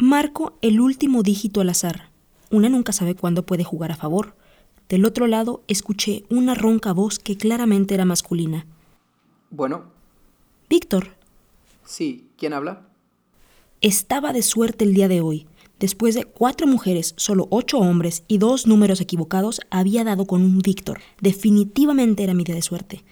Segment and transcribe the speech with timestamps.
[0.00, 2.08] Marco el último dígito al azar.
[2.50, 4.34] Una nunca sabe cuándo puede jugar a favor.
[4.88, 8.64] Del otro lado escuché una ronca voz que claramente era masculina.
[9.50, 9.84] Bueno.
[10.70, 11.16] Víctor.
[11.84, 12.88] Sí, ¿quién habla?
[13.82, 15.46] Estaba de suerte el día de hoy.
[15.78, 20.60] Después de cuatro mujeres, solo ocho hombres y dos números equivocados, había dado con un
[20.60, 21.00] Víctor.
[21.20, 23.04] Definitivamente era mi día de suerte.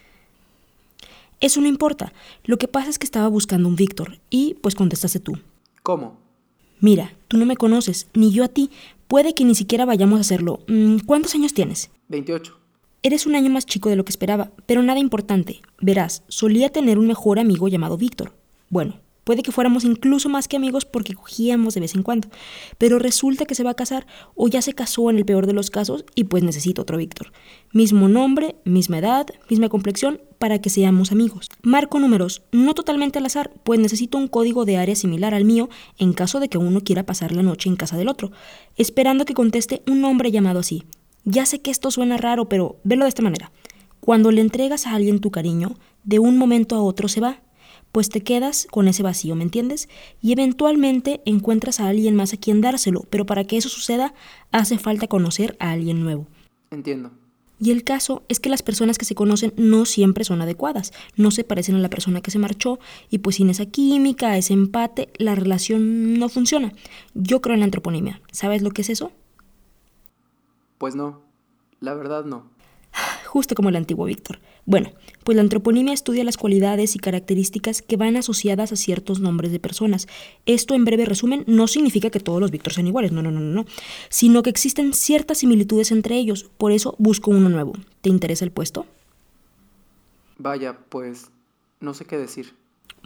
[1.41, 2.15] Eso no importa.
[2.45, 5.35] Lo que pasa es que estaba buscando un Víctor y pues contestaste tú.
[5.83, 6.28] ¿Cómo?
[6.81, 8.71] Mira, tú no me conoces, ni yo a ti.
[9.09, 10.61] Puede que ni siquiera vayamos a hacerlo.
[10.69, 11.91] Mm, ¿Cuántos años tienes?
[12.09, 12.57] 28.
[13.03, 15.61] Eres un año más chico de lo que esperaba, pero nada importante.
[15.81, 18.33] Verás, solía tener un mejor amigo llamado Víctor.
[18.71, 18.97] Bueno,
[19.29, 22.29] Puede que fuéramos incluso más que amigos porque cogíamos de vez en cuando.
[22.79, 25.53] Pero resulta que se va a casar o ya se casó en el peor de
[25.53, 27.31] los casos y pues necesito otro Víctor.
[27.71, 31.51] Mismo nombre, misma edad, misma complexión para que seamos amigos.
[31.61, 35.69] Marco números, no totalmente al azar, pues necesito un código de área similar al mío
[35.99, 38.33] en caso de que uno quiera pasar la noche en casa del otro,
[38.77, 40.85] esperando que conteste un nombre llamado así.
[41.27, 43.53] Ya sé que esto suena raro, pero velo de esta manera.
[44.01, 47.43] Cuando le entregas a alguien tu cariño, de un momento a otro se va
[47.93, 49.89] pues te quedas con ese vacío, ¿me entiendes?
[50.21, 54.15] Y eventualmente encuentras a alguien más a quien dárselo, pero para que eso suceda
[54.53, 56.27] hace falta conocer a alguien nuevo.
[56.71, 57.11] Entiendo.
[57.61, 61.33] Y el caso es que las personas que se conocen no siempre son adecuadas, no
[61.33, 62.79] se parecen a la persona que se marchó
[63.11, 66.73] y pues sin esa química, ese empate, la relación no funciona.
[67.15, 68.21] Yo creo en la antroponimia.
[68.31, 69.11] ¿Sabes lo que es eso?
[70.79, 71.23] Pues no,
[71.81, 72.58] la verdad no
[73.29, 74.41] justo como el antiguo Víctor.
[74.65, 79.53] Bueno, pues la antroponimia estudia las cualidades y características que van asociadas a ciertos nombres
[79.53, 80.09] de personas.
[80.47, 83.41] Esto, en breve resumen, no significa que todos los Víctor sean iguales, no, no, no,
[83.41, 83.67] no,
[84.09, 87.75] sino que existen ciertas similitudes entre ellos, por eso busco uno nuevo.
[88.01, 88.87] ¿Te interesa el puesto?
[90.39, 91.31] Vaya, pues
[91.81, 92.55] no sé qué decir.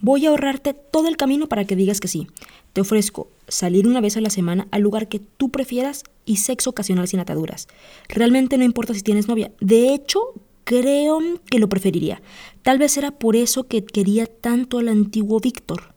[0.05, 2.27] Voy a ahorrarte todo el camino para que digas que sí.
[2.73, 6.71] Te ofrezco salir una vez a la semana al lugar que tú prefieras y sexo
[6.71, 7.69] ocasional sin ataduras.
[8.09, 9.53] Realmente no importa si tienes novia.
[9.61, 10.19] De hecho,
[10.65, 12.21] creo que lo preferiría.
[12.63, 15.95] Tal vez era por eso que quería tanto al antiguo Víctor.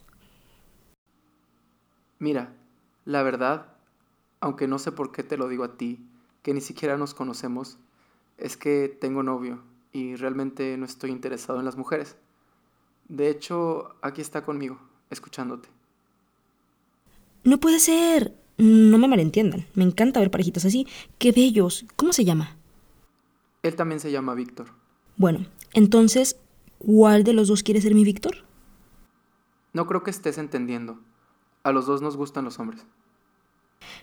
[2.19, 2.53] Mira,
[3.05, 3.73] la verdad,
[4.39, 5.99] aunque no sé por qué te lo digo a ti,
[6.43, 7.79] que ni siquiera nos conocemos,
[8.37, 12.17] es que tengo novio y realmente no estoy interesado en las mujeres.
[13.07, 14.79] De hecho, aquí está conmigo,
[15.09, 15.69] escuchándote.
[17.43, 18.33] No puede ser.
[18.57, 19.67] No me malentiendan.
[19.75, 20.87] Me encanta ver parejitas así.
[21.19, 21.85] Qué bellos.
[21.95, 22.57] ¿Cómo se llama?
[23.63, 24.67] Él también se llama Víctor.
[25.17, 26.37] Bueno, entonces,
[26.79, 28.45] ¿cuál de los dos quiere ser mi Víctor?
[29.73, 30.99] No creo que estés entendiendo.
[31.63, 32.85] A los dos nos gustan los hombres.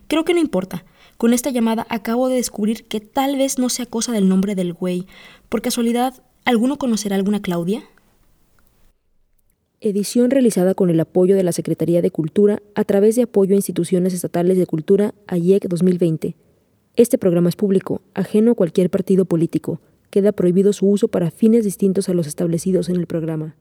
[0.06, 0.84] Creo que no importa.
[1.16, 4.72] Con esta llamada acabo de descubrir que tal vez no sea cosa del nombre del
[4.74, 5.06] güey.
[5.48, 7.82] Por casualidad, ¿alguno conocerá alguna Claudia?
[9.84, 13.56] Edición realizada con el apoyo de la Secretaría de Cultura a través de apoyo a
[13.56, 16.36] instituciones estatales de cultura AIEC 2020.
[16.94, 19.80] Este programa es público, ajeno a cualquier partido político.
[20.10, 23.56] Queda prohibido su uso para fines distintos a los establecidos en el programa.